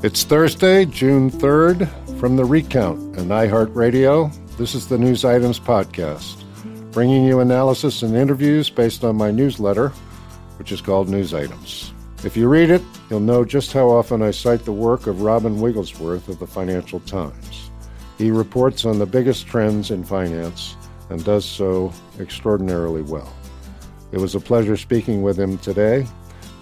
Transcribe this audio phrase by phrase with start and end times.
[0.00, 1.88] It's Thursday, June 3rd.
[2.20, 6.44] From the Recount and iHeartRadio, this is the News Items Podcast,
[6.92, 9.88] bringing you analysis and interviews based on my newsletter,
[10.56, 11.92] which is called News Items.
[12.22, 15.60] If you read it, you'll know just how often I cite the work of Robin
[15.60, 17.72] Wigglesworth of the Financial Times.
[18.18, 20.76] He reports on the biggest trends in finance
[21.10, 23.34] and does so extraordinarily well.
[24.12, 26.06] It was a pleasure speaking with him today,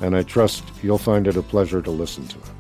[0.01, 2.56] and I trust you'll find it a pleasure to listen to him.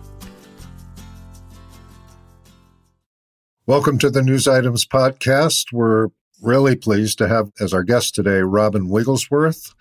[3.68, 5.72] Welcome to the News Items Podcast.
[5.72, 9.74] We're really pleased to have as our guest today Robin Wigglesworth.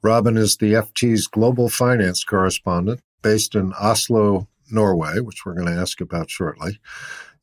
[0.00, 5.80] Robin is the FT's global finance correspondent based in Oslo, Norway, which we're going to
[5.80, 6.78] ask about shortly.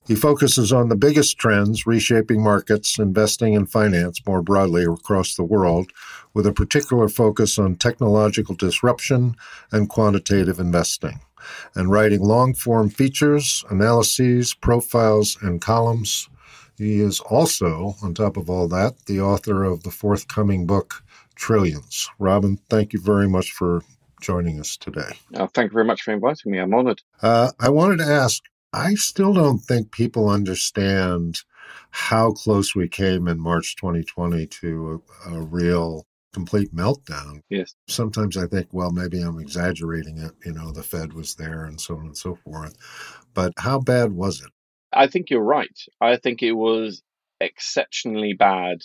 [0.08, 5.44] He focuses on the biggest trends reshaping markets, investing, and finance more broadly across the
[5.44, 5.92] world,
[6.34, 9.36] with a particular focus on technological disruption
[9.74, 11.20] and quantitative investing
[11.76, 16.30] and writing long form features, analyses, profiles, and columns.
[16.78, 21.04] He is also, on top of all that, the author of the forthcoming book,
[21.36, 22.10] Trillions.
[22.20, 23.82] Robin, thank you very much for
[24.22, 25.18] joining us today.
[25.36, 26.60] Oh, thank you very much for inviting me.
[26.60, 27.02] I'm honored.
[27.22, 28.44] Uh, I wanted to ask
[28.74, 31.40] I still don't think people understand
[31.92, 37.42] how close we came in March 2020 to a, a real complete meltdown.
[37.50, 37.76] Yes.
[37.88, 40.32] Sometimes I think, well, maybe I'm exaggerating it.
[40.46, 42.76] You know, the Fed was there and so on and so forth.
[43.34, 44.52] But how bad was it?
[44.94, 45.78] I think you're right.
[46.02, 47.02] I think it was
[47.40, 48.80] exceptionally bad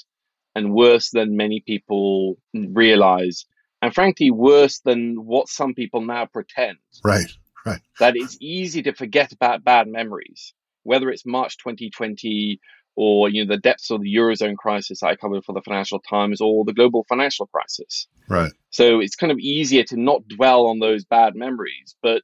[0.55, 3.47] and worse than many people realize.
[3.81, 6.79] And frankly, worse than what some people now pretend.
[7.05, 7.31] Right,
[7.67, 7.81] right.
[7.99, 12.61] That it's easy to forget about bad memories, whether it's March 2020
[12.97, 16.41] or you know the depths of the eurozone crisis I covered for the Financial Times,
[16.41, 18.07] or the global financial crisis.
[18.29, 18.53] Right.
[18.71, 22.23] So it's kind of easier to not dwell on those bad memories, but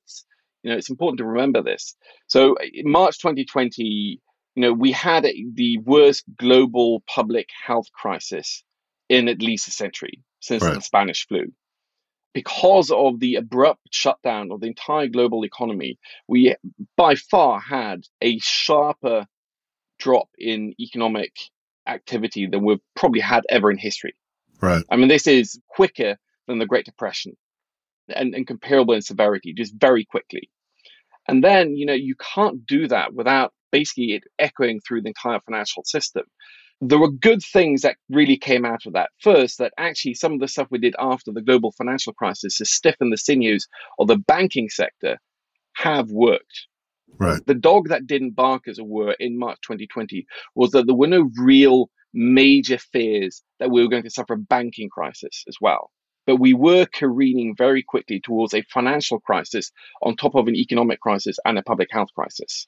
[0.62, 1.96] you know it's important to remember this.
[2.26, 4.20] So in March 2020,
[4.54, 8.62] you know we had a, the worst global public health crisis
[9.08, 10.74] in at least a century since Right.
[10.74, 11.46] the Spanish flu.
[12.34, 15.98] Because of the abrupt shutdown of the entire global economy,
[16.28, 16.54] we eh,
[16.96, 19.26] by far had a sharper
[19.98, 21.32] drop in economic
[21.86, 24.14] activity than we've probably had ever in history.
[24.60, 24.84] Right.
[24.90, 26.16] I mean, this is quicker
[26.46, 27.36] than the Great Depression
[28.08, 30.50] and, and comparable in severity, just very quickly.
[31.26, 35.40] And then, you know, you can't do that without basically it echoing through the entire
[35.40, 36.24] financial system.
[36.80, 39.10] There were good things that really came out of that.
[39.20, 42.64] First, that actually some of the stuff we did after the global financial crisis to
[42.64, 43.66] stiffen the sinews
[43.98, 45.18] of the banking sector
[45.74, 46.66] have worked
[47.18, 47.44] Right.
[47.46, 51.06] the dog that didn't bark, as it were, in March 2020 was that there were
[51.06, 55.90] no real major fears that we were going to suffer a banking crisis as well.
[56.26, 61.00] But we were careening very quickly towards a financial crisis on top of an economic
[61.00, 62.66] crisis and a public health crisis,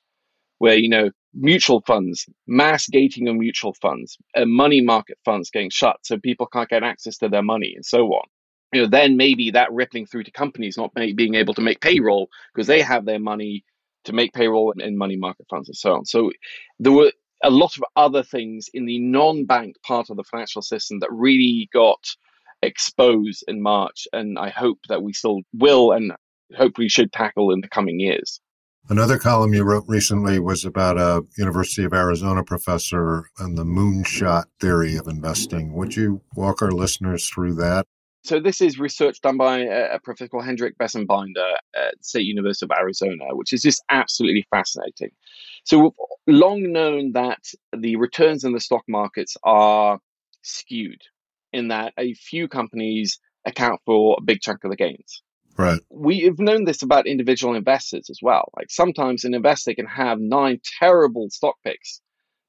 [0.58, 5.70] where, you know, mutual funds, mass gating of mutual funds, uh, money market funds getting
[5.70, 8.24] shut so people can't get access to their money and so on.
[8.72, 12.28] You know, then maybe that rippling through to companies not being able to make payroll
[12.54, 13.64] because they have their money
[14.04, 16.04] to make payroll and money market funds and so on.
[16.04, 16.30] So
[16.78, 17.12] there were
[17.42, 21.68] a lot of other things in the non-bank part of the financial system that really
[21.72, 22.04] got
[22.62, 26.12] exposed in March, and I hope that we still will and
[26.56, 28.40] hopefully should tackle in the coming years.
[28.88, 34.44] Another column you wrote recently was about a University of Arizona professor and the moonshot
[34.58, 35.74] theory of investing.
[35.74, 37.86] Would you walk our listeners through that?
[38.22, 42.66] So this is research done by a, a professor called Hendrik Bessembinder at State University
[42.66, 45.10] of Arizona, which is just absolutely fascinating.
[45.64, 45.92] So we've
[46.26, 47.42] long known that
[47.76, 49.98] the returns in the stock markets are
[50.42, 51.00] skewed
[51.52, 55.22] in that a few companies account for a big chunk of the gains.
[55.56, 55.80] Right.
[55.90, 58.50] We've known this about individual investors as well.
[58.56, 62.00] Like sometimes an investor can have nine terrible stock picks,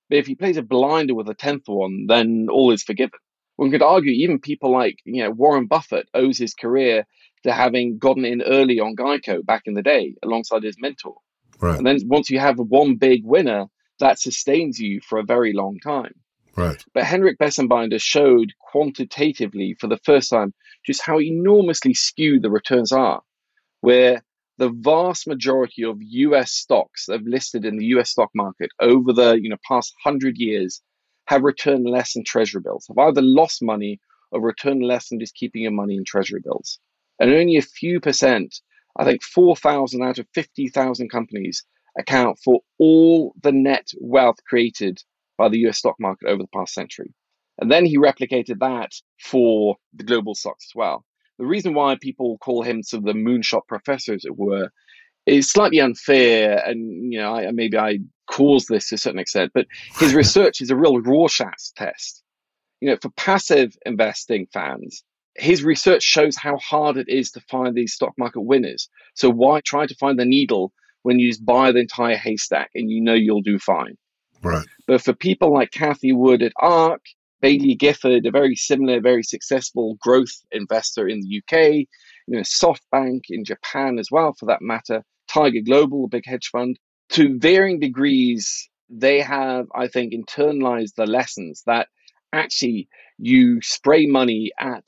[0.09, 3.19] but if he plays a blinder with a tenth one, then all is forgiven.
[3.61, 7.05] One could argue even people like you know Warren Buffett owes his career
[7.43, 11.17] to having gotten in early on Geico back in the day alongside his mentor.
[11.59, 11.77] Right.
[11.77, 13.67] And then once you have one big winner,
[13.99, 16.15] that sustains you for a very long time.
[16.55, 16.83] Right.
[16.95, 22.91] But Henrik Bessembinder showed quantitatively for the first time just how enormously skewed the returns
[22.91, 23.21] are,
[23.81, 24.23] where
[24.57, 29.13] the vast majority of US stocks that have listed in the US stock market over
[29.13, 30.81] the you know past hundred years
[31.27, 33.99] have returned less than treasury bills, have either lost money
[34.31, 36.79] or returned less than just keeping your money in treasury bills.
[37.19, 38.55] And only a few percent,
[38.97, 41.63] I think 4,000 out of 50,000 companies
[41.97, 44.99] account for all the net wealth created
[45.37, 47.13] by the US stock market over the past century.
[47.59, 51.05] And then he replicated that for the global stocks as well.
[51.37, 54.69] The reason why people call him sort of the moonshot professor, as it were,
[55.25, 56.57] is slightly unfair.
[56.65, 57.99] And, you know, I, maybe I
[58.31, 59.67] caused this to a certain extent, but
[59.99, 62.23] his research is a real Rorschach test.
[62.79, 65.03] You know, for passive investing fans,
[65.35, 68.89] his research shows how hard it is to find these stock market winners.
[69.13, 70.73] So why try to find the needle
[71.03, 73.97] when you just buy the entire haystack and you know you'll do fine?
[74.41, 74.65] Right.
[74.87, 77.01] But for people like Cathie Wood at ARK,
[77.43, 81.87] Baillie Gifford, a very similar, very successful growth investor in the UK,
[82.27, 86.49] you know, SoftBank in Japan as well, for that matter, Tiger Global, a big hedge
[86.51, 86.77] fund,
[87.11, 91.87] to varying degrees, they have, I think, internalized the lessons that
[92.33, 92.87] actually
[93.17, 94.85] you spray money at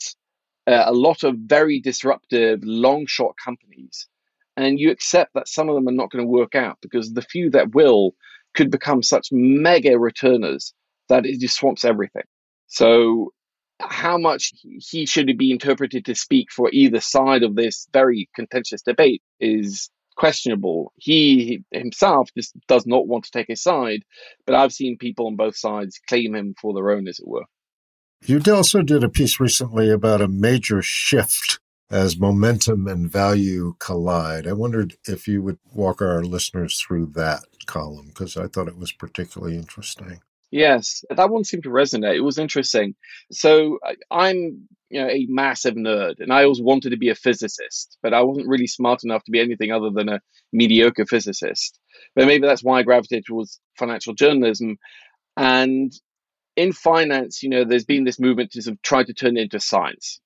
[0.67, 4.07] uh, a lot of very disruptive long shot companies
[4.55, 7.21] and you accept that some of them are not going to work out because the
[7.21, 8.13] few that will
[8.53, 10.73] could become such mega returners
[11.09, 12.23] that it just swamps everything.
[12.67, 13.33] So,
[13.79, 18.81] how much he should be interpreted to speak for either side of this very contentious
[18.81, 20.93] debate is questionable.
[20.97, 24.03] He himself just does not want to take a side,
[24.45, 27.45] but I've seen people on both sides claim him for their own, as it were.
[28.25, 34.47] You also did a piece recently about a major shift as momentum and value collide.
[34.47, 38.77] I wondered if you would walk our listeners through that column because I thought it
[38.77, 40.21] was particularly interesting.
[40.53, 42.15] Yes, that one seemed to resonate.
[42.15, 42.93] It was interesting.
[43.31, 43.79] So
[44.11, 48.13] I'm, you know, a massive nerd, and I always wanted to be a physicist, but
[48.13, 50.19] I wasn't really smart enough to be anything other than a
[50.51, 51.79] mediocre physicist.
[52.15, 54.77] But maybe that's why I gravitated towards financial journalism.
[55.35, 55.91] And
[56.55, 59.43] in finance, you know, there's been this movement to sort of try to turn it
[59.43, 60.19] into science.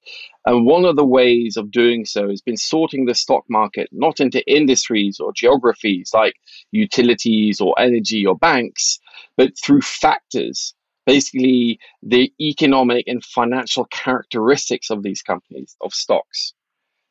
[0.46, 4.20] And one of the ways of doing so has been sorting the stock market not
[4.20, 6.36] into industries or geographies like
[6.72, 9.00] utilities or energy or banks,
[9.38, 10.74] but through factors,
[11.06, 16.54] basically the economic and financial characteristics of these companies, of stocks.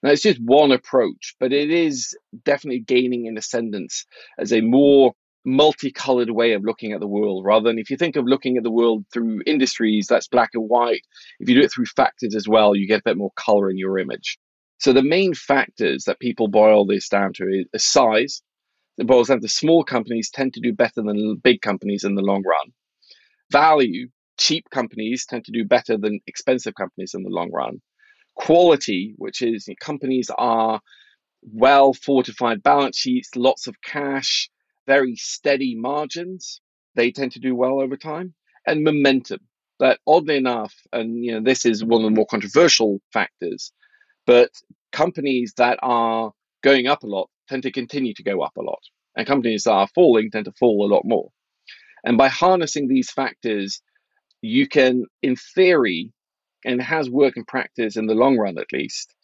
[0.03, 4.05] Now, it's just one approach, but it is definitely gaining in ascendance
[4.39, 5.15] as a more
[5.47, 8.65] multicolored way of looking at the world rather than if you think of looking at
[8.65, 11.03] the world through industries that's black and white.
[11.39, 13.79] If you do it through factors as well you get a bit more color in
[13.79, 14.39] your image.
[14.79, 18.43] So the main factors that people boil this down to is size.
[18.99, 22.23] It boils down to small companies tend to do better than big companies in the
[22.23, 22.73] long run.
[23.53, 24.09] Value
[24.39, 27.81] cheap companies tend to do better than expensive companies in the long run.
[28.35, 30.81] Quality which is companies are
[31.43, 34.51] well fortified balance sheets lots of cash
[34.87, 36.61] very steady margins,
[36.95, 38.35] they tend to do well over time,
[38.67, 39.41] and momentum.
[39.79, 43.73] But oddly enough, and you know, this is one of the more controversial factors,
[44.27, 44.51] but
[44.93, 48.81] companies that are going up a lot tend to continue to go up a lot,
[49.17, 51.31] and companies that are falling tend to fall a lot more.
[52.05, 53.83] And by harnessing these factors,
[54.41, 56.13] you can, in theory,
[56.65, 59.15] and has worked in practice in the long run at least,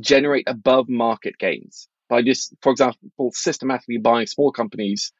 [0.00, 5.12] generate above market gains by just, for example, systematically buying small companies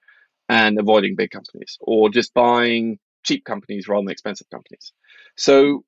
[0.48, 4.92] and avoiding big companies, or just buying cheap companies rather than expensive companies.
[5.36, 5.84] So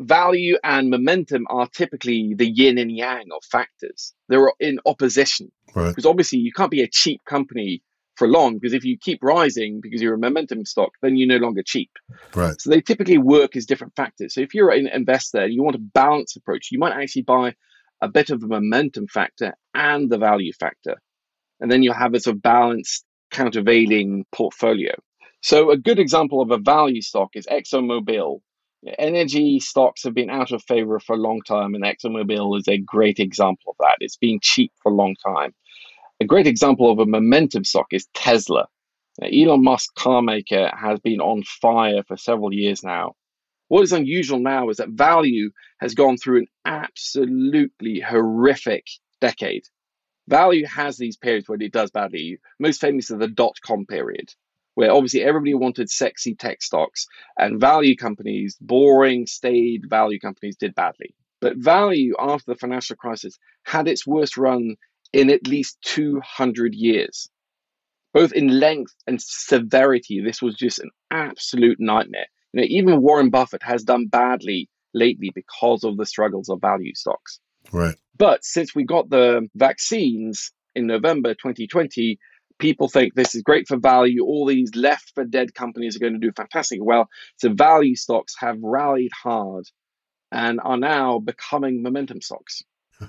[0.00, 4.14] value and momentum are typically the yin and yang of factors.
[4.28, 5.52] They're in opposition.
[5.74, 5.88] Right.
[5.88, 7.82] Because obviously you can't be a cheap company
[8.16, 11.44] for long because if you keep rising because you're a momentum stock, then you're no
[11.44, 11.90] longer cheap.
[12.34, 12.60] Right.
[12.60, 14.34] So they typically work as different factors.
[14.34, 17.54] So if you're an investor and you want a balanced approach, you might actually buy
[18.00, 20.96] a bit of a momentum factor and the value factor.
[21.60, 24.94] And then you'll have a sort of balanced countervailing portfolio.
[25.40, 28.40] So a good example of a value stock is ExxonMobil.
[28.98, 32.78] Energy stocks have been out of favor for a long time, and ExxonMobil is a
[32.78, 33.96] great example of that.
[34.00, 35.52] It's been cheap for a long time.
[36.20, 38.66] A great example of a momentum stock is Tesla.
[39.20, 43.14] Now, Elon Musk car maker has been on fire for several years now.
[43.68, 48.86] What is unusual now is that value has gone through an absolutely horrific
[49.20, 49.64] decade.
[50.26, 52.38] Value has these periods when it does badly.
[52.58, 54.32] Most famous are the dot com period,
[54.74, 57.06] where obviously everybody wanted sexy tech stocks
[57.38, 61.14] and value companies, boring, staid value companies did badly.
[61.40, 64.76] But value after the financial crisis had its worst run
[65.12, 67.30] in at least 200 years.
[68.12, 72.26] Both in length and severity, this was just an absolute nightmare.
[72.52, 76.94] You know, even Warren Buffett has done badly lately because of the struggles of value
[76.94, 77.40] stocks.
[77.72, 77.96] Right.
[78.16, 82.18] But since we got the vaccines in November 2020,
[82.58, 84.24] people think this is great for value.
[84.24, 87.08] All these left for dead companies are going to do fantastic well.
[87.36, 89.66] So value stocks have rallied hard
[90.30, 92.62] and are now becoming momentum stocks.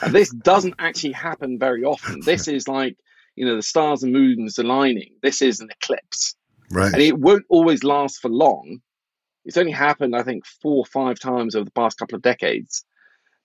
[0.00, 2.20] and this doesn't actually happen very often.
[2.24, 2.96] This is like,
[3.34, 5.16] you know, the stars and moons aligning.
[5.22, 6.36] This is an eclipse.
[6.70, 6.92] Right.
[6.92, 8.80] And it won't always last for long.
[9.44, 12.84] It's only happened, I think, four or five times over the past couple of decades.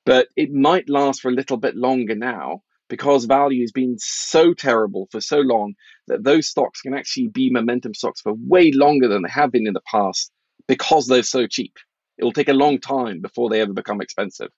[0.06, 4.54] But it might last for a little bit longer now because value has been so
[4.54, 5.76] terrible for so long
[6.08, 9.68] that those stocks can actually be momentum stocks for way longer than they have been
[9.68, 10.32] in the past
[10.68, 11.74] because they're so cheap.
[12.18, 14.50] It will take a long time before they ever become expensive.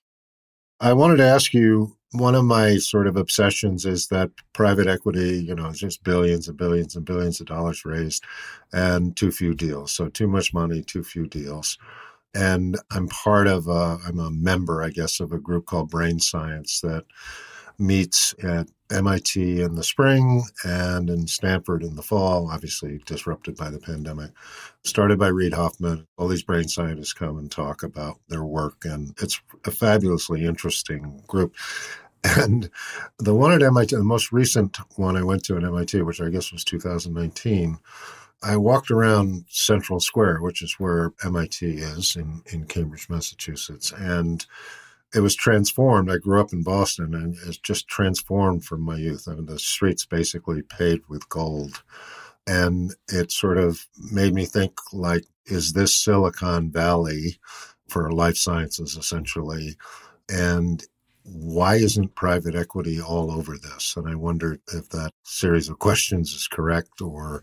[0.80, 5.42] I wanted to ask you one of my sort of obsessions is that private equity,
[5.42, 8.24] you know, it's just billions and billions and billions of dollars raised
[8.72, 9.92] and too few deals.
[9.92, 11.76] So too much money, too few deals.
[12.34, 16.20] And I'm part of a, I'm a member, I guess, of a group called Brain
[16.20, 17.04] Science that
[17.78, 23.70] meets at MIT in the spring and in Stanford in the fall, obviously disrupted by
[23.70, 24.30] the pandemic.
[24.84, 26.06] Started by Reid Hoffman.
[26.16, 31.22] All these brain scientists come and talk about their work, and it's a fabulously interesting
[31.26, 31.54] group.
[32.24, 32.70] And
[33.18, 36.30] the one at MIT, the most recent one I went to at MIT, which I
[36.30, 37.78] guess was 2019,
[38.42, 43.92] I walked around Central Square, which is where MIT is in, in Cambridge, Massachusetts.
[43.96, 44.44] And
[45.14, 46.10] it was transformed.
[46.10, 49.28] I grew up in Boston and it's just transformed from my youth.
[49.28, 51.82] I mean, the streets basically paved with gold.
[52.46, 57.38] And it sort of made me think like, is this Silicon Valley
[57.88, 59.76] for life sciences essentially?
[60.28, 60.84] And
[61.22, 63.94] why isn't private equity all over this?
[63.96, 67.42] And I wonder if that series of questions is correct or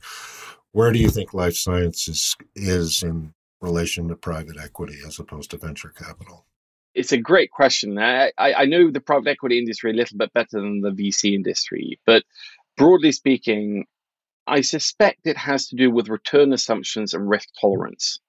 [0.74, 5.58] where do you think life sciences is in relation to private equity as opposed to
[5.58, 6.46] venture capital?
[6.94, 7.98] It's a great question.
[7.98, 12.00] I, I know the private equity industry a little bit better than the VC industry,
[12.06, 12.24] but
[12.76, 13.86] broadly speaking,
[14.48, 18.20] I suspect it has to do with return assumptions and risk tolerance.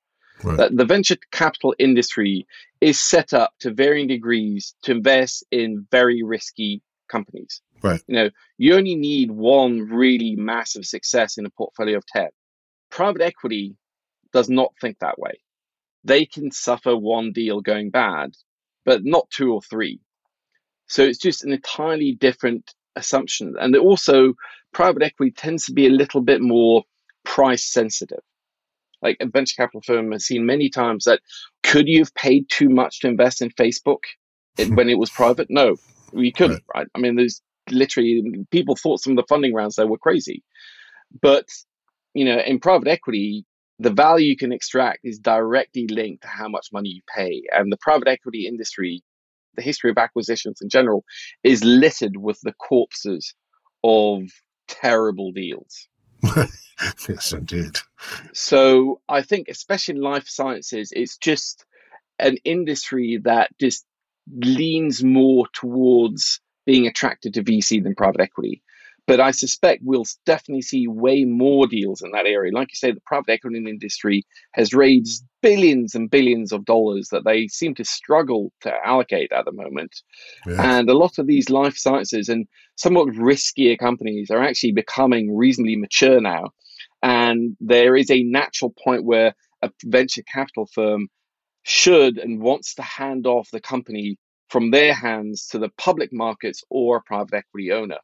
[0.42, 0.57] Right.
[0.57, 2.47] That the venture capital industry
[2.81, 7.62] is set up to varying degrees to invest in very risky companies.
[7.83, 8.00] Right.
[8.07, 12.28] You know, you only need one really massive success in a portfolio of 10.
[12.90, 13.76] Private equity
[14.33, 15.40] does not think that way.
[16.04, 18.33] They can suffer one deal going bad,
[18.85, 20.01] but not two or three.
[20.87, 23.55] So it's just an entirely different assumption.
[23.59, 24.35] And also,
[24.73, 26.85] private equity tends to be a little bit more
[27.25, 28.23] price sensitive.
[29.01, 31.21] Like a venture capital firm has seen many times that
[31.62, 34.05] could you have paid too much to invest in Facebook
[34.57, 35.49] when it was private?
[35.51, 35.77] No,
[36.12, 36.81] we couldn't, right.
[36.81, 36.87] right?
[36.95, 40.43] I mean, there's literally people thought some of the funding rounds there were crazy.
[41.21, 41.47] But,
[42.15, 43.45] you know, in private equity,
[43.83, 47.43] the value you can extract is directly linked to how much money you pay.
[47.53, 49.03] And the private equity industry,
[49.57, 51.05] the history of acquisitions in general,
[51.43, 53.35] is littered with the corpses
[53.83, 54.23] of
[54.69, 55.89] terrible deals.
[57.09, 57.79] yes, indeed.
[58.33, 61.65] So I think, especially in life sciences, it's just
[62.21, 63.85] an industry that just
[64.33, 68.62] leans more towards being attracted to VC than private equity.
[69.07, 72.53] But I suspect we'll definitely see way more deals in that area.
[72.53, 77.25] Like you say, the private equity industry has raised billions and billions of dollars that
[77.25, 80.03] they seem to struggle to allocate at the moment.
[80.47, 85.77] And a lot of these life sciences and somewhat riskier companies are actually becoming reasonably
[85.77, 86.51] mature now.
[87.03, 91.09] And there is a natural point where a venture capital firm
[91.65, 94.17] should and wants to hand off the company
[94.49, 97.99] from their hands to the public markets or a private equity owner.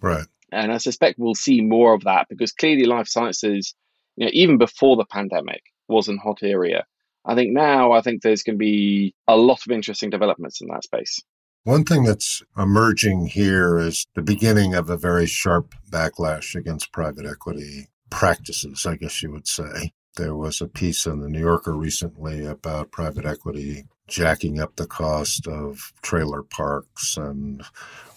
[0.00, 0.26] Right.
[0.52, 3.74] And I suspect we'll see more of that because clearly life sciences,
[4.16, 6.86] you know, even before the pandemic, was a hot area.
[7.24, 10.68] I think now, I think there's going to be a lot of interesting developments in
[10.68, 11.22] that space.
[11.64, 17.26] One thing that's emerging here is the beginning of a very sharp backlash against private
[17.26, 19.92] equity practices, I guess you would say.
[20.16, 24.86] There was a piece in the New Yorker recently about private equity jacking up the
[24.86, 27.62] cost of trailer parks and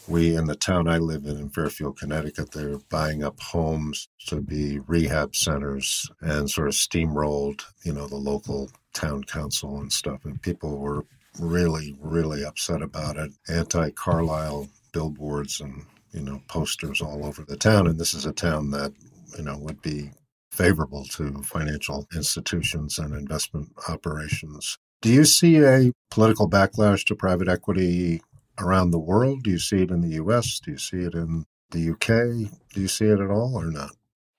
[0.08, 4.41] We, in the town I live in, in Fairfield, Connecticut, they're buying up homes to
[4.41, 10.25] be rehab centers and sort of steamrolled, you know, the local town council and stuff.
[10.25, 11.05] And people were
[11.39, 13.31] really, really upset about it.
[13.48, 17.88] Anti Carlyle billboards and, you know, posters all over the town.
[17.88, 18.91] And this is a town that,
[19.38, 20.12] you know, would be
[20.51, 24.77] favorable to financial institutions and investment operations.
[25.01, 28.22] Do you see a political backlash to private equity
[28.62, 29.44] around the world?
[29.44, 30.60] Do you see it in the US?
[30.60, 32.51] Do you see it in the UK?
[32.74, 33.91] Do you see it at all or not?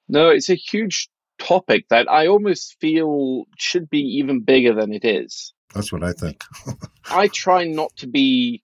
[0.08, 5.04] No, it's a huge topic that I almost feel should be even bigger than it
[5.04, 5.52] is.
[5.74, 6.44] That's what I think.
[7.10, 8.62] I try not to be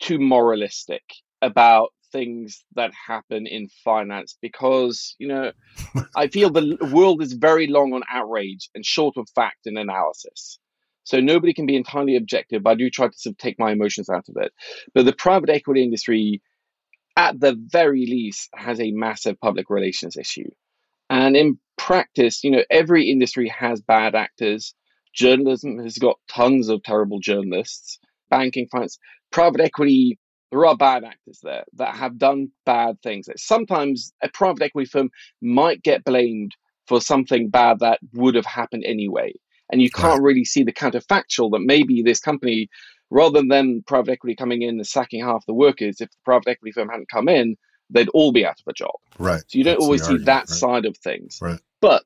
[0.00, 1.02] too moralistic
[1.42, 5.52] about things that happen in finance because, you know,
[6.16, 10.58] I feel the world is very long on outrage and short of fact and analysis.
[11.04, 13.72] So nobody can be entirely objective, but I do try to sort of take my
[13.72, 14.52] emotions out of it.
[14.94, 16.42] But the private equity industry,
[17.16, 20.50] at the very least, has a massive public relations issue.
[21.10, 24.74] And in practice, you know, every industry has bad actors.
[25.14, 27.98] Journalism has got tons of terrible journalists.
[28.30, 28.98] Banking, finance,
[29.30, 30.18] private equity,
[30.50, 33.28] there are bad actors there that have done bad things.
[33.36, 35.10] Sometimes a private equity firm
[35.42, 36.52] might get blamed
[36.86, 39.34] for something bad that would have happened anyway.
[39.72, 40.28] And you can't right.
[40.28, 42.68] really see the counterfactual that maybe this company,
[43.10, 46.72] rather than private equity coming in and sacking half the workers, if the private equity
[46.72, 47.56] firm hadn't come in,
[47.90, 48.94] they'd all be out of a job.
[49.18, 49.42] Right.
[49.46, 50.48] So you don't That's always see argument, that right?
[50.48, 51.38] side of things.
[51.40, 51.60] Right.
[51.80, 52.04] But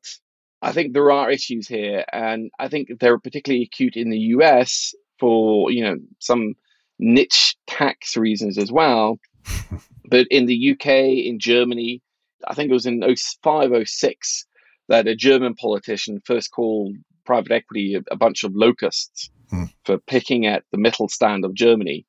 [0.63, 4.95] I think there are issues here, and I think they're particularly acute in the US
[5.19, 6.55] for you know some
[6.99, 9.19] niche tax reasons as well.
[10.05, 10.87] but in the UK,
[11.27, 12.03] in Germany,
[12.47, 14.47] I think it was in 0506
[14.89, 16.97] that a German politician first called
[17.29, 19.65] private equity a, a bunch of locusts hmm.
[19.85, 22.07] for picking at the Mittelstand of Germany.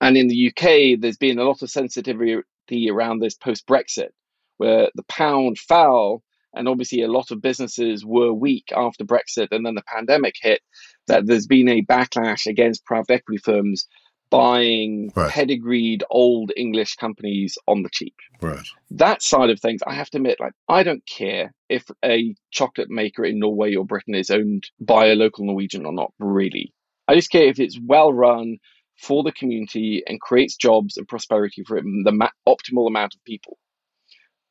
[0.00, 4.10] And in the UK, there's been a lot of sensitivity around this post Brexit,
[4.58, 6.22] where the pound fell,
[6.54, 10.60] and obviously a lot of businesses were weak after Brexit, and then the pandemic hit.
[11.08, 13.88] That there's been a backlash against private equity firms
[14.30, 15.30] buying right.
[15.30, 18.14] pedigreed old English companies on the cheap.
[18.40, 18.66] Right.
[18.92, 22.90] That side of things, I have to admit, like I don't care if a chocolate
[22.90, 26.12] maker in Norway or Britain is owned by a local Norwegian or not.
[26.18, 26.72] Really,
[27.08, 28.58] I just care if it's well run
[28.96, 33.58] for the community and creates jobs and prosperity for the ma- optimal amount of people.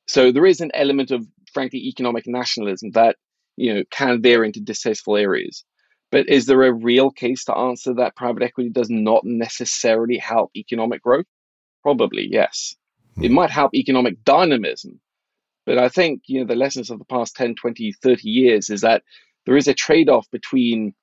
[0.07, 3.15] So there is an element of, frankly, economic nationalism that
[3.57, 5.63] you know can veer into distasteful areas.
[6.11, 10.51] But is there a real case to answer that private equity does not necessarily help
[10.55, 11.27] economic growth?
[11.83, 12.75] Probably, yes.
[13.21, 13.35] It hmm.
[13.35, 14.99] might help economic dynamism.
[15.65, 18.81] But I think, you know, the lessons of the past 10, 20, 30 years is
[18.81, 19.03] that
[19.45, 20.95] there is a trade-off between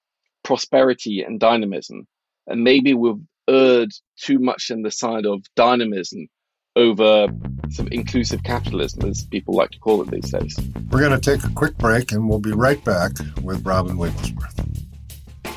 [0.43, 2.07] prosperity and dynamism.
[2.47, 6.29] And maybe we've erred too much in the side of dynamism
[6.75, 7.29] over
[7.71, 10.59] some inclusive capitalism, as people like to call it these days.
[10.91, 14.86] We're going to take a quick break and we'll be right back with Robin Wigglesworth.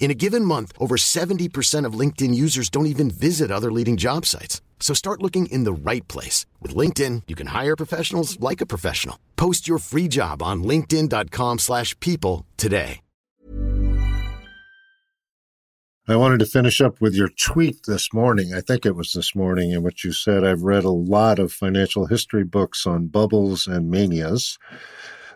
[0.00, 4.24] In a given month, over 70% of LinkedIn users don't even visit other leading job
[4.24, 4.62] sites.
[4.80, 6.46] So start looking in the right place.
[6.62, 9.18] With LinkedIn, you can hire professionals like a professional.
[9.36, 13.00] Post your free job on linkedin.com slash people today.
[16.10, 18.54] I wanted to finish up with your tweet this morning.
[18.54, 21.52] I think it was this morning in which you said, I've read a lot of
[21.52, 24.58] financial history books on bubbles and manias.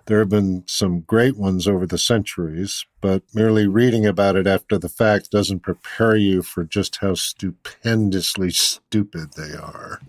[0.07, 4.79] There have been some great ones over the centuries, but merely reading about it after
[4.79, 10.01] the fact doesn't prepare you for just how stupendously stupid they are.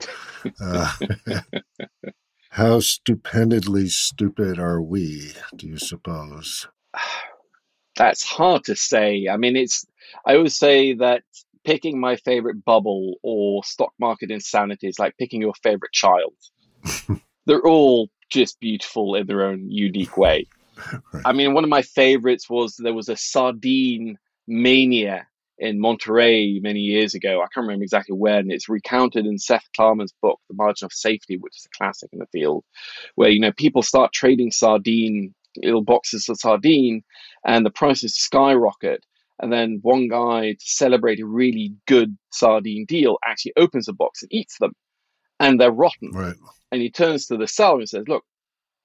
[0.60, 0.92] Uh,
[2.50, 6.68] how stupendously stupid are we, do you suppose?
[7.96, 9.28] That's hard to say.
[9.32, 9.86] I mean, it's,
[10.26, 11.22] I always say that
[11.64, 16.34] picking my favorite bubble or stock market insanity is like picking your favorite child.
[17.46, 20.48] They're all just beautiful in their own unique way.
[21.14, 21.24] right.
[21.24, 24.18] I mean, one of my favorites was there was a sardine
[24.48, 25.28] mania
[25.60, 27.40] in Monterey many years ago.
[27.40, 28.50] I can't remember exactly when.
[28.50, 32.20] It's recounted in Seth Klarman's book, The Margin of Safety, which is a classic in
[32.20, 32.66] the field,
[33.16, 37.04] where you know people start trading sardine little boxes of sardine,
[37.46, 39.06] and the prices skyrocket.
[39.40, 44.24] And then one guy, to celebrate a really good sardine deal, actually opens the box
[44.24, 44.74] and eats them,
[45.40, 46.12] and they're rotten.
[46.12, 46.36] Right.
[46.74, 48.26] And he turns to the seller and says, "Look,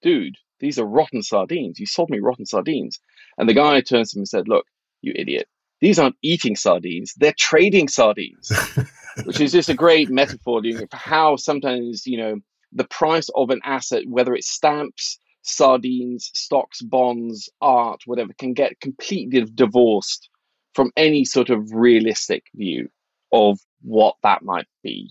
[0.02, 1.80] dude, these are rotten sardines.
[1.80, 3.00] You sold me rotten sardines."
[3.38, 4.66] And the guy turns to him and said, "Look,
[5.00, 5.48] you idiot."
[5.80, 8.52] these aren't eating sardines, they're trading sardines,
[9.24, 12.36] which is just a great metaphor for how sometimes, you know,
[12.72, 18.80] the price of an asset, whether it's stamps, sardines, stocks, bonds, art, whatever, can get
[18.80, 20.28] completely divorced
[20.74, 22.88] from any sort of realistic view
[23.32, 25.10] of what that might be.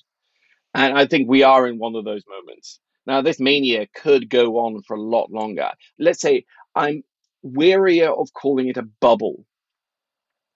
[0.74, 2.80] And I think we are in one of those moments.
[3.06, 5.70] Now, this mania could go on for a lot longer.
[5.98, 7.04] Let's say I'm
[7.46, 9.46] warier of calling it a bubble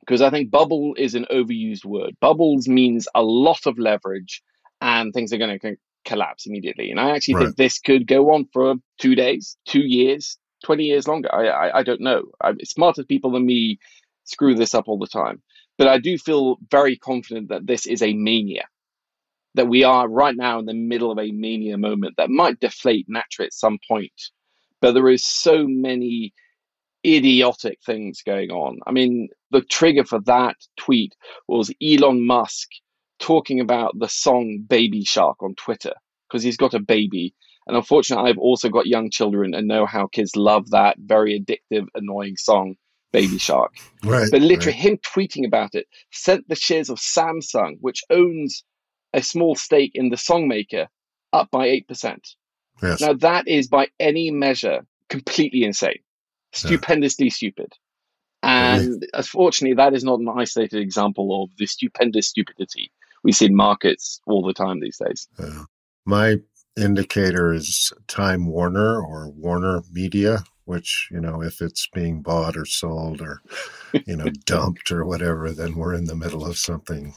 [0.02, 2.17] because I think bubble is an overused word.
[2.19, 4.41] Bubbles means a lot of leverage
[4.82, 6.91] and things are going to collapse immediately.
[6.91, 7.45] And I actually right.
[7.45, 11.34] think this could go on for two days, two years, 20 years longer.
[11.34, 12.24] I, I, I don't know.
[12.43, 13.80] I, smarter people than me
[14.26, 15.41] screw this up all the time.
[15.78, 18.65] But I do feel very confident that this is a mania,
[19.55, 23.05] that we are right now in the middle of a mania moment that might deflate
[23.07, 24.13] naturally at some point.
[24.79, 26.33] But there is so many
[27.05, 28.79] idiotic things going on.
[28.85, 31.15] I mean, the trigger for that tweet
[31.47, 32.69] was Elon Musk
[33.19, 35.93] talking about the song Baby Shark on Twitter
[36.27, 37.33] because he's got a baby.
[37.67, 41.87] And unfortunately, I've also got young children and know how kids love that very addictive,
[41.93, 42.75] annoying song,
[43.11, 43.73] Baby Shark.
[44.03, 44.31] Right.
[44.31, 44.81] But literally, right.
[44.81, 48.63] him tweeting about it sent the shares of Samsung, which owns
[49.13, 50.88] a small stake in the songmaker,
[51.34, 52.17] up by 8%.
[52.82, 53.02] Yes.
[53.02, 56.00] Now, that is by any measure completely insane
[56.54, 57.32] stupendously yeah.
[57.32, 57.74] stupid.
[58.43, 62.91] And uh, unfortunately, that is not an isolated example of the stupendous stupidity
[63.24, 65.28] we see in markets all the time these days.
[65.39, 65.63] Yeah.
[66.06, 66.38] My
[66.76, 72.65] indicator is Time Warner or Warner Media, which, you know, if it's being bought or
[72.65, 73.41] sold or,
[74.06, 77.13] you know, dumped or whatever, then we're in the middle of something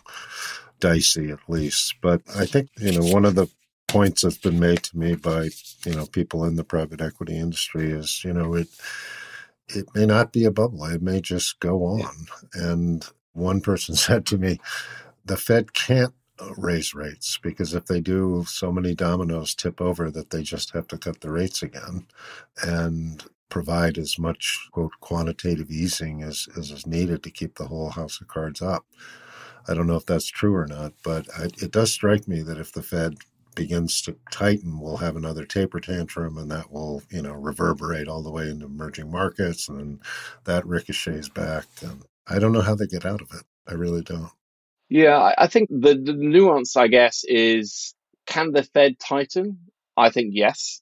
[0.85, 1.95] dicey at least.
[2.03, 3.49] But I think, you know, one of the
[3.89, 5.49] points that's been made to me by,
[5.87, 8.69] you know, people in the private equity industry is, you know, it,
[9.69, 10.85] it may not be a bubble.
[10.85, 12.27] It may just go on.
[12.53, 14.61] And one person said to me,
[15.25, 20.11] the Fed can't uh, raise rates because if they do, so many dominoes tip over
[20.11, 22.07] that they just have to cut the rates again
[22.63, 27.91] and provide as much quote quantitative easing as, as is needed to keep the whole
[27.91, 28.85] house of cards up.
[29.69, 32.59] I don't know if that's true or not, but I, it does strike me that
[32.59, 33.17] if the Fed
[33.55, 38.23] begins to tighten, we'll have another taper tantrum, and that will, you know, reverberate all
[38.23, 40.01] the way into emerging markets, and
[40.45, 41.67] that ricochets back.
[41.83, 43.45] And I don't know how they get out of it.
[43.67, 44.31] I really don't.
[44.89, 47.95] Yeah, I think the, the nuance, I guess, is
[48.27, 49.59] can the Fed tighten?
[49.97, 50.81] I think yes.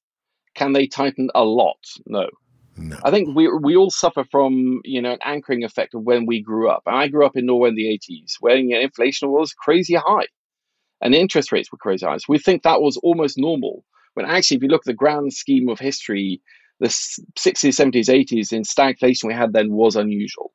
[0.54, 1.78] Can they tighten a lot?
[2.06, 2.28] No.
[2.88, 2.98] No.
[3.04, 6.42] I think we we all suffer from you know an anchoring effect of when we
[6.42, 6.82] grew up.
[6.86, 9.94] And I grew up in Norway in the 80s, when you know, inflation was crazy
[9.94, 10.26] high
[11.00, 12.16] and interest rates were crazy high.
[12.16, 13.84] So we think that was almost normal.
[14.14, 16.40] When actually, if you look at the grand scheme of history,
[16.80, 20.52] the 60s, 70s, 80s in stagflation we had then was unusual.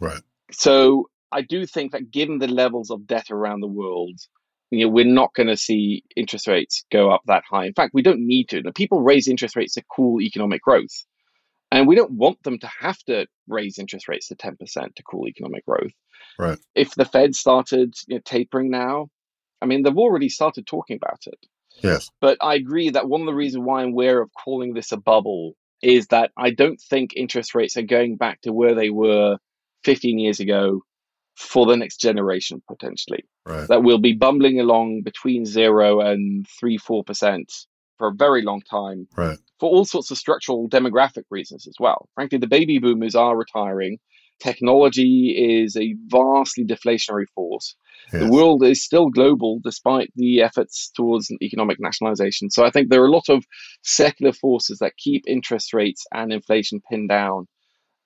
[0.00, 0.22] Right.
[0.52, 4.18] So I do think that given the levels of debt around the world,
[4.70, 7.66] you know, we're not going to see interest rates go up that high.
[7.66, 8.62] In fact, we don't need to.
[8.62, 11.04] Now, people raise interest rates to cool economic growth.
[11.70, 14.56] And we don't want them to have to raise interest rates to 10%
[14.94, 15.92] to cool economic growth.
[16.38, 16.58] Right.
[16.74, 19.08] If the Fed started you know, tapering now,
[19.60, 21.38] I mean, they've already started talking about it.
[21.82, 22.10] Yes.
[22.20, 24.96] But I agree that one of the reasons why I'm aware of calling this a
[24.96, 29.38] bubble is that I don't think interest rates are going back to where they were
[29.84, 30.80] 15 years ago
[31.36, 33.24] for the next generation, potentially.
[33.46, 33.68] Right.
[33.68, 37.44] That we'll be bumbling along between zero and three, 4%
[37.98, 39.06] for a very long time.
[39.16, 39.38] Right.
[39.60, 42.08] For all sorts of structural demographic reasons as well.
[42.14, 43.98] Frankly, the baby boomers are retiring.
[44.40, 47.74] Technology is a vastly deflationary force.
[48.12, 48.22] Yes.
[48.22, 52.50] The world is still global despite the efforts towards economic nationalization.
[52.50, 53.44] So I think there are a lot of
[53.82, 57.48] secular forces that keep interest rates and inflation pinned down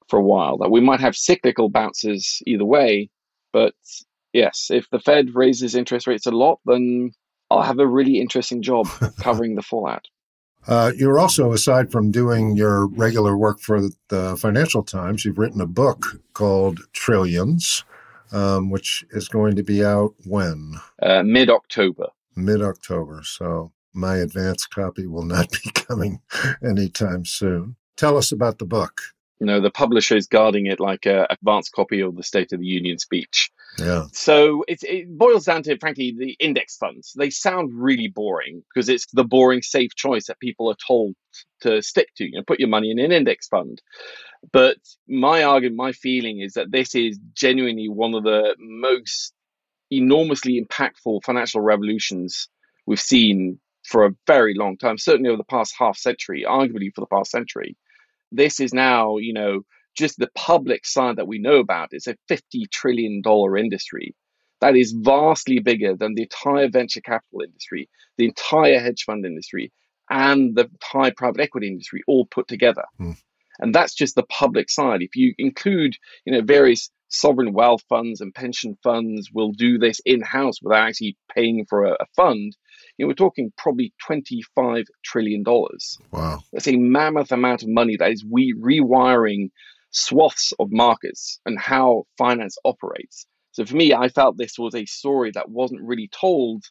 [0.09, 0.57] for a while.
[0.59, 3.11] That we might have cyclical bounces either way,
[3.53, 3.75] but
[4.33, 7.13] yes, if the Fed raises interest rates a lot, then
[7.53, 8.89] I'll have a really interesting job
[9.21, 10.07] covering the fallout.
[10.67, 15.61] Uh, you're also, aside from doing your regular work for the Financial Times, you've written
[15.61, 17.85] a book called Trillions,
[18.31, 20.75] um, which is going to be out when?
[21.03, 22.09] Uh, Mid October.
[22.37, 23.23] Mid October.
[23.25, 26.21] So my advance copy will not be coming
[26.65, 27.77] anytime soon.
[27.97, 29.01] Tell us about the book.
[29.41, 32.61] You know, the publisher is guarding it like an advanced copy of the State of
[32.61, 33.51] the Union speech.
[33.79, 34.05] Yeah.
[34.13, 37.13] So it, it boils down to, frankly, the index funds.
[37.17, 41.15] They sound really boring because it's the boring, safe choice that people are told
[41.63, 42.25] to stick to.
[42.25, 43.81] You know, put your money in an index fund.
[44.53, 44.77] But
[45.09, 49.33] my argument, my feeling is that this is genuinely one of the most
[49.91, 52.49] enormously impactful financial revolutions
[52.87, 57.01] we've seen for a very long time, certainly over the past half century, arguably for
[57.01, 57.77] the past century.
[58.31, 59.63] This is now, you know,
[59.97, 61.89] just the public side that we know about.
[61.93, 63.23] It's a $50 trillion
[63.59, 64.15] industry
[64.63, 69.73] that is vastly bigger than the entire venture capital industry, the entire hedge fund industry,
[70.09, 72.85] and the entire private equity industry all put together.
[73.01, 73.17] Mm.
[73.59, 75.03] And that's just the public side.
[75.03, 80.01] If you include, you know, various sovereign wealth funds and pension funds will do this
[80.07, 82.57] in house without actually paying for a, a fund,
[82.97, 85.45] you know, we're talking probably $25 trillion.
[86.13, 86.39] Wow.
[86.53, 89.51] That's a mammoth amount of money that is we rewiring
[89.93, 93.27] swaths of markets and how finance operates.
[93.53, 96.65] So for me, I felt this was a story that wasn't really told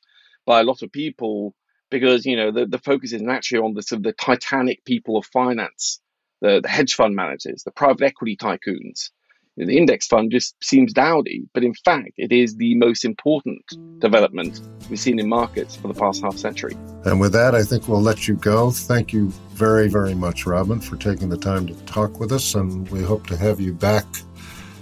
[0.45, 1.53] by a lot of people
[1.89, 5.17] because, you know, the, the focus is naturally on the sort of the titanic people
[5.17, 6.01] of finance,
[6.41, 9.11] the, the hedge fund managers, the private equity tycoons
[9.57, 13.63] the index fund just seems dowdy, but in fact, it is the most important
[13.99, 16.75] development we've seen in markets for the past half century.
[17.05, 18.71] And with that, I think we'll let you go.
[18.71, 22.89] Thank you very, very much, Robin, for taking the time to talk with us, and
[22.89, 24.05] we hope to have you back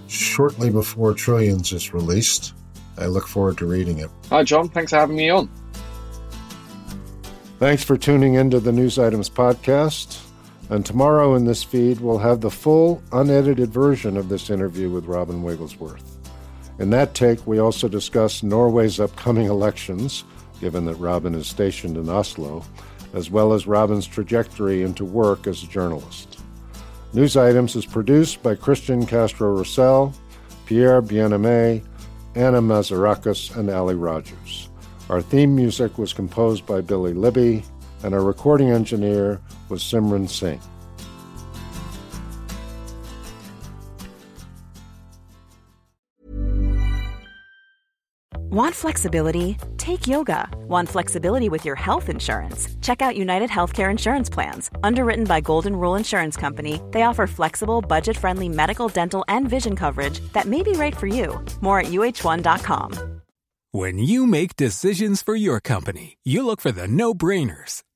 [0.08, 2.54] shortly before Trillions is released.
[2.98, 4.10] I look forward to reading it.
[4.30, 4.70] Hi, John.
[4.70, 5.50] Thanks for having me on.
[7.60, 10.29] Thanks for tuning into the News Items podcast.
[10.70, 15.06] And tomorrow in this feed, we'll have the full, unedited version of this interview with
[15.06, 16.18] Robin Wigglesworth.
[16.78, 20.24] In that take, we also discuss Norway's upcoming elections,
[20.62, 22.64] given that Robin is stationed in Oslo,
[23.14, 26.40] as well as Robin's trajectory into work as a journalist.
[27.14, 30.14] News Items is produced by Christian Castro Russell,
[30.68, 31.84] Pierre Bienaimé,
[32.36, 34.70] Anna Mazarakis, and Ali Rogers.
[35.10, 37.64] Our theme music was composed by Billy Libby,
[38.04, 40.62] and our recording engineer was Simran Singh.
[48.52, 49.58] Want flexibility?
[49.78, 50.50] Take yoga.
[50.68, 52.68] Want flexibility with your health insurance?
[52.82, 54.72] Check out United Healthcare Insurance Plans.
[54.82, 59.76] Underwritten by Golden Rule Insurance Company, they offer flexible, budget friendly medical, dental, and vision
[59.76, 61.40] coverage that may be right for you.
[61.62, 63.22] More at uhone.com.
[63.72, 67.84] When you make decisions for your company, you look for the no brainers.